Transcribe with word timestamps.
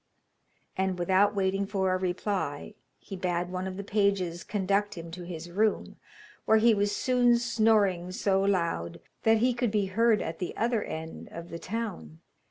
And 0.75 0.97
without 0.97 1.35
waiting 1.35 1.67
for 1.67 1.93
a 1.93 1.97
reply 1.99 2.73
he 2.97 3.15
bade 3.15 3.51
one 3.51 3.67
of 3.67 3.77
the 3.77 3.83
pages 3.83 4.43
conduct 4.43 4.95
him 4.97 5.11
to 5.11 5.21
his 5.21 5.51
room, 5.51 5.97
where 6.45 6.57
he 6.57 6.73
was 6.73 6.91
soon 6.95 7.37
snoring 7.37 8.11
so 8.11 8.41
loud 8.41 8.99
that 9.21 9.37
he 9.37 9.53
could 9.53 9.69
be 9.69 9.85
heard 9.85 10.19
at 10.19 10.39
the 10.39 10.57
other 10.57 10.81
end 10.81 11.27
of 11.29 11.49
the 11.49 11.59
town. 11.59 12.19